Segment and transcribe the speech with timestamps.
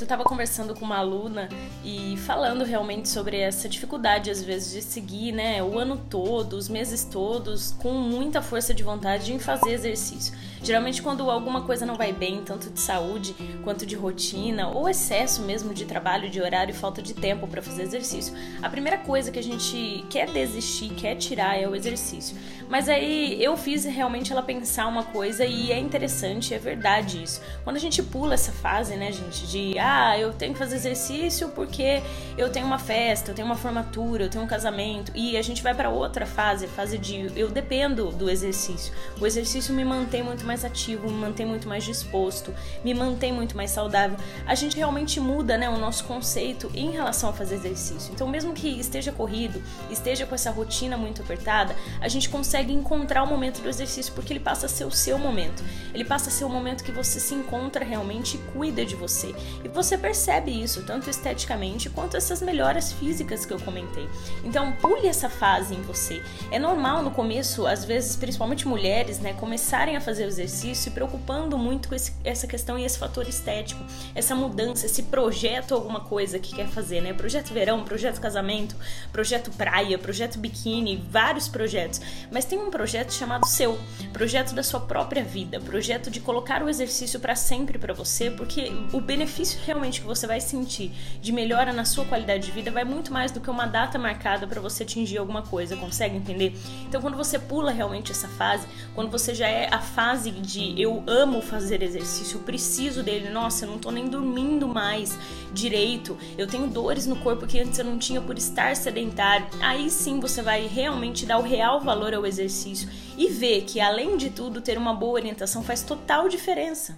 [0.00, 1.48] eu estava conversando com uma aluna
[1.84, 6.68] e falando realmente sobre essa dificuldade, às vezes, de seguir né, o ano todo, os
[6.68, 10.34] meses todos, com muita força de vontade em fazer exercício.
[10.62, 13.34] Geralmente, quando alguma coisa não vai bem, tanto de saúde
[13.64, 17.60] quanto de rotina, ou excesso mesmo de trabalho, de horário e falta de tempo para
[17.60, 18.32] fazer exercício,
[18.62, 22.36] a primeira coisa que a gente quer desistir, quer tirar é o exercício.
[22.68, 27.42] Mas aí eu fiz realmente ela pensar uma coisa e é interessante, é verdade isso.
[27.64, 31.48] Quando a gente pula essa fase, né, gente, de ah, eu tenho que fazer exercício
[31.50, 32.02] porque
[32.36, 35.62] eu tenho uma festa, eu tenho uma formatura, eu tenho um casamento, e a gente
[35.62, 38.92] vai para outra fase, fase de eu dependo do exercício.
[39.20, 43.56] O exercício me mantém muito mais ativo, me mantém muito mais disposto, me mantém muito
[43.56, 44.16] mais saudável.
[44.46, 48.12] A gente realmente muda né, o nosso conceito em relação a fazer exercício.
[48.12, 53.22] Então, mesmo que esteja corrido, esteja com essa rotina muito apertada, a gente consegue encontrar
[53.22, 55.62] o momento do exercício porque ele passa a ser o seu momento.
[55.92, 59.34] Ele passa a ser o momento que você se encontra realmente e cuida de você.
[59.64, 64.08] E você percebe isso, tanto esteticamente quanto essas melhoras físicas que eu comentei.
[64.44, 66.22] Então, pule essa fase em você.
[66.50, 70.90] É normal no começo, às vezes, principalmente mulheres, né, começarem a fazer os exercício, se
[70.90, 76.00] preocupando muito com esse, essa questão e esse fator estético, essa mudança, esse projeto, alguma
[76.00, 77.12] coisa que quer fazer, né?
[77.12, 78.74] Projeto verão, projeto casamento,
[79.12, 82.00] projeto praia, projeto biquíni, vários projetos.
[82.30, 83.78] Mas tem um projeto chamado seu,
[84.12, 88.72] projeto da sua própria vida, projeto de colocar o exercício para sempre para você, porque
[88.92, 92.84] o benefício realmente que você vai sentir de melhora na sua qualidade de vida vai
[92.84, 96.56] muito mais do que uma data marcada para você atingir alguma coisa, consegue entender?
[96.88, 101.02] Então, quando você pula realmente essa fase, quando você já é a fase de eu
[101.06, 105.18] amo fazer exercício, eu preciso dele, nossa, eu não tô nem dormindo mais
[105.52, 109.46] direito, eu tenho dores no corpo que antes eu não tinha por estar sedentário.
[109.60, 114.16] Aí sim você vai realmente dar o real valor ao exercício e ver que além
[114.16, 116.94] de tudo ter uma boa orientação faz total diferença.